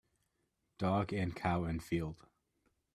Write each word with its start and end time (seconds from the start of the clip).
Dog 0.79 1.13
and 1.13 1.35
cow 1.35 1.65
in 1.65 1.79
field. 1.79 2.25